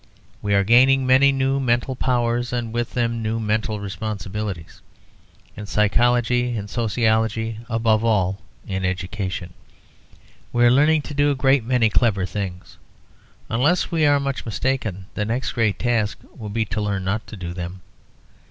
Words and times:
We 0.41 0.55
are 0.55 0.63
gaining 0.63 1.05
many 1.05 1.31
new 1.31 1.59
mental 1.59 1.95
powers, 1.95 2.51
and 2.51 2.73
with 2.73 2.95
them 2.95 3.21
new 3.21 3.39
mental 3.39 3.79
responsibilities. 3.79 4.81
In 5.55 5.67
psychology, 5.67 6.57
in 6.57 6.67
sociology, 6.67 7.59
above 7.69 8.03
all 8.03 8.41
in 8.67 8.83
education, 8.83 9.53
we 10.51 10.65
are 10.65 10.71
learning 10.71 11.03
to 11.03 11.13
do 11.13 11.29
a 11.29 11.35
great 11.35 11.63
many 11.63 11.87
clever 11.91 12.25
things. 12.25 12.79
Unless 13.47 13.91
we 13.91 14.07
are 14.07 14.19
much 14.19 14.43
mistaken 14.43 15.05
the 15.13 15.23
next 15.23 15.51
great 15.51 15.77
task 15.77 16.17
will 16.35 16.49
be 16.49 16.65
to 16.65 16.81
learn 16.81 17.03
not 17.03 17.27
to 17.27 17.37
do 17.37 17.53
them. 17.53 17.81